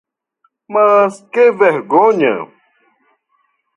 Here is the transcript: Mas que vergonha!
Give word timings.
Mas 0.73 1.13
que 1.33 1.45
vergonha! 1.59 2.33